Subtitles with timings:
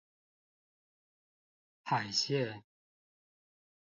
[1.85, 2.63] 海線